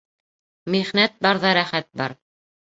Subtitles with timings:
[0.75, 2.17] Михнәт барҙа рәхәт бар